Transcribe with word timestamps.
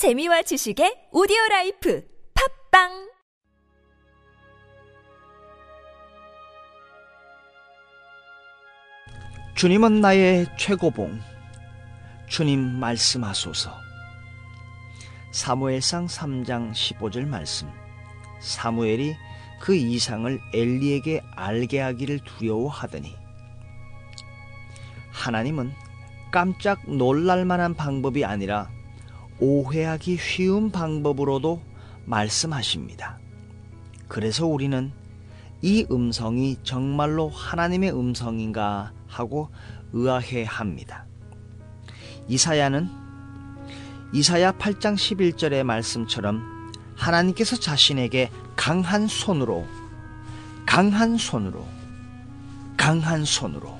재미와 0.00 0.40
지식의 0.40 1.12
오디오 1.12 1.36
라이프 1.50 2.02
팝빵 2.70 3.10
주님은 9.56 10.00
나의 10.00 10.46
최고봉. 10.56 11.20
주님 12.30 12.80
말씀하소서. 12.80 13.76
사무엘상 15.32 16.06
3장 16.06 16.72
15절 16.72 17.26
말씀. 17.26 17.68
사무엘이 18.40 19.14
그 19.60 19.74
이상을 19.74 20.40
엘리에게 20.54 21.20
알게 21.36 21.78
하기를 21.78 22.20
두려워하더니 22.20 23.14
하나님은 25.12 25.70
깜짝 26.32 26.88
놀랄 26.90 27.44
만한 27.44 27.74
방법이 27.74 28.24
아니라 28.24 28.70
오해하기 29.40 30.18
쉬운 30.18 30.70
방법으로도 30.70 31.60
말씀하십니다. 32.04 33.18
그래서 34.08 34.46
우리는 34.46 34.92
이 35.62 35.86
음성이 35.90 36.56
정말로 36.62 37.28
하나님의 37.28 37.92
음성인가 37.92 38.92
하고 39.06 39.48
의아해 39.92 40.44
합니다. 40.46 41.06
이사야는 42.28 42.88
이사야 44.12 44.52
8장 44.52 44.94
11절의 44.94 45.62
말씀처럼 45.62 46.72
하나님께서 46.96 47.56
자신에게 47.56 48.30
강한 48.56 49.06
손으로 49.06 49.66
강한 50.66 51.16
손으로 51.16 51.66
강한 52.76 53.24
손으로 53.24 53.78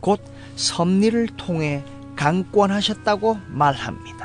곧 0.00 0.20
섭리를 0.56 1.26
통해 1.36 1.84
강권하셨다고 2.16 3.38
말합니다. 3.48 4.23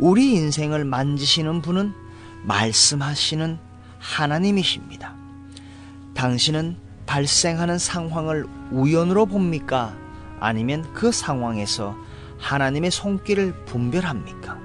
우리 0.00 0.32
인생을 0.32 0.86
만지시는 0.86 1.60
분은 1.60 1.92
말씀하시는 2.44 3.58
하나님이십니다. 3.98 5.14
당신은 6.14 6.78
발생하는 7.04 7.78
상황을 7.78 8.46
우연으로 8.70 9.26
봅니까? 9.26 9.94
아니면 10.40 10.90
그 10.94 11.12
상황에서 11.12 11.94
하나님의 12.38 12.90
손길을 12.90 13.66
분별합니까? 13.66 14.58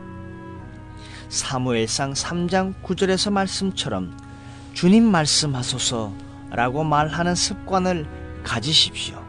사무엘상 1.28 2.14
3장 2.14 2.81
9절에서 2.81 3.30
말씀처럼 3.34 4.18
주님 4.74 5.04
말씀하소서라고 5.04 6.86
말하는 6.86 7.36
습관을 7.36 8.08
가지십시오. 8.46 9.22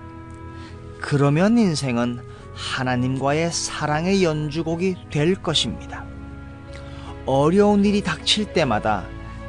그러면 1.00 1.58
인생은 1.58 2.35
하나님과의 2.56 3.52
사랑의 3.52 4.24
연주곡이 4.24 4.96
될 5.10 5.34
것입니다. 5.36 6.04
어려운 7.26 7.84
일이 7.84 8.02
닥칠 8.02 8.52
때마다 8.52 9.04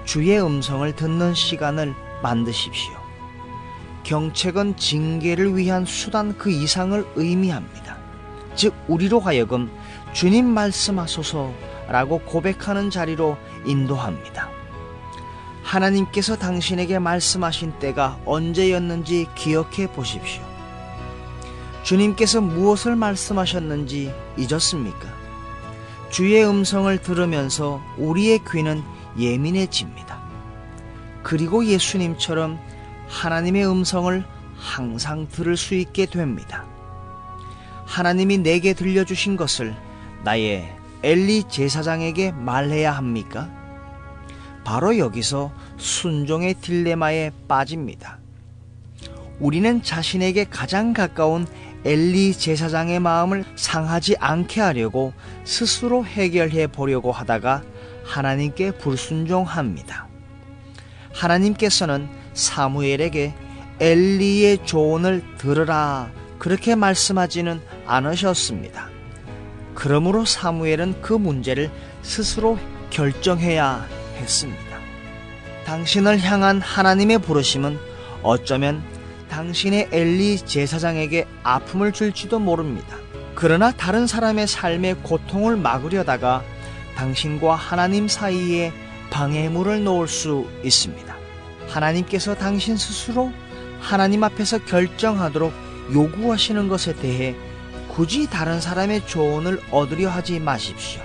주의 0.06 0.40
음성을 0.42 0.96
듣는 0.96 1.34
시간을 1.34 1.94
만드십시오. 2.22 2.94
경책은 4.04 4.78
징계를 4.78 5.58
위한 5.58 5.86
수단 5.86 6.38
그 6.38 6.50
이상을 6.50 7.06
의미합니다. 7.16 7.98
즉, 8.56 8.74
우리로 8.88 9.20
하여금 9.20 9.70
주님 10.14 10.46
말씀하소서라고 10.46 12.20
고백하는 12.26 12.90
자리로 12.90 13.38
인도합니다. 13.66 14.50
하나님께서 15.62 16.38
당신에게 16.38 16.98
말씀하신 17.00 17.80
때가 17.80 18.18
언제였는지 18.26 19.28
기억해 19.36 19.88
보십시오. 19.88 20.47
주님께서 21.88 22.42
무엇을 22.42 22.98
말씀하셨는지 22.98 24.14
잊었습니까? 24.38 25.08
주의 26.10 26.46
음성을 26.46 27.02
들으면서 27.02 27.82
우리의 27.98 28.42
귀는 28.52 28.84
예민해집니다. 29.18 30.20
그리고 31.24 31.66
예수님처럼 31.66 32.60
하나님의 33.08 33.66
음성을 33.66 34.26
항상 34.58 35.30
들을 35.30 35.56
수 35.56 35.76
있게 35.76 36.08
됩니다. 36.08 36.66
하나님이 37.86 38.40
내게 38.40 38.74
들려주신 38.74 39.38
것을 39.38 39.74
나의 40.26 40.70
엘리 41.04 41.46
제사장에게 41.48 42.34
말해야 42.34 42.92
합니까? 42.92 43.50
바로 44.66 44.98
여기서 44.98 45.54
순종의 45.78 46.56
딜레마에 46.56 47.32
빠집니다. 47.48 48.20
우리는 49.40 49.84
자신에게 49.84 50.46
가장 50.46 50.94
가까운 50.94 51.46
엘리 51.86 52.34
제사장의 52.34 53.00
마음을 53.00 53.46
상하지 53.56 54.16
않게 54.20 54.62
하려고 54.62 55.14
스스로 55.44 56.06
해결해 56.06 56.68
보려고 56.68 57.12
하다가 57.12 57.64
하나님께 58.04 58.72
불순종합니다. 58.72 60.08
하나님께서는 61.14 62.10
사무엘에게 62.34 63.34
엘리의 63.80 64.66
조언을 64.66 65.24
들으라 65.38 66.12
그렇게 66.40 66.76
말씀하지는 66.76 67.62
않으셨습니다. 67.86 68.90
그러므로 69.76 70.26
사무엘은 70.26 71.02
그 71.02 71.14
문제를 71.14 71.70
스스로 72.02 72.58
결정해야 72.90 73.88
했습니다. 74.16 74.78
당신을 75.66 76.20
향한 76.22 76.62
하나님의 76.62 77.20
부르심은 77.20 77.78
어쩌면 78.24 78.82
당신의 79.30 79.90
엘리 79.92 80.38
제사장에게 80.38 81.26
아픔을 81.44 81.92
줄지도 81.92 82.40
모릅니다. 82.40 82.98
그러나 83.36 83.72
다른 83.72 84.08
사람의 84.08 84.48
삶의 84.48 84.96
고통을 85.04 85.58
막으려다가 85.58 86.44
당신과 86.96 87.56
하나님 87.56 88.08
사이에 88.08 88.72
방해물을 89.12 89.84
놓을 89.84 90.08
수 90.08 90.48
있습니다. 90.64 91.16
하나님께서 91.68 92.36
당신 92.36 92.78
스스로 92.78 93.32
하나님 93.80 94.24
앞에서 94.24 94.60
결정하도록 94.66 95.54
요구하시는 95.94 96.68
것에 96.68 96.96
대해 96.96 97.36
굳이 97.88 98.30
다른 98.30 98.60
사람의 98.60 99.06
조언을 99.06 99.60
얻으려 99.72 100.10
하지 100.10 100.40
마십시오. 100.40 101.02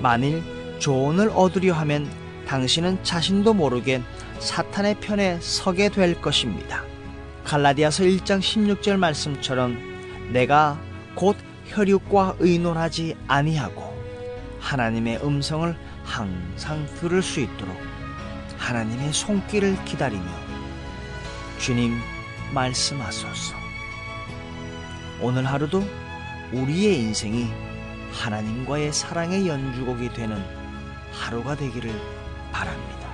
만일 0.00 0.42
조언을 0.78 1.30
얻으려 1.34 1.74
하면 1.74 2.10
당신은 2.46 3.04
자신도 3.04 3.54
모르게 3.54 4.02
사탄의 4.40 4.96
편에 5.00 5.38
서게 5.40 5.88
될 5.88 6.20
것입니다. 6.20 6.84
갈라디아서 7.44 8.04
1장 8.04 8.40
16절 8.40 8.96
말씀처럼 8.96 9.78
내가 10.32 10.80
곧 11.14 11.36
혈육과 11.66 12.36
의논하지 12.38 13.16
아니하고 13.26 13.92
하나님의 14.60 15.20
음성을 15.24 15.76
항상 16.04 16.86
들을 17.00 17.22
수 17.22 17.40
있도록 17.40 17.76
하나님의 18.58 19.12
손길을 19.12 19.84
기다리며 19.84 20.24
주님 21.58 21.96
말씀하소서. 22.54 23.54
오늘 25.20 25.46
하루도 25.46 25.84
우리의 26.52 26.98
인생이 26.98 27.48
하나님과의 28.12 28.92
사랑의 28.92 29.48
연주곡이 29.48 30.12
되는 30.12 30.42
하루가 31.12 31.54
되기를 31.54 31.90
바랍니다. 32.52 33.11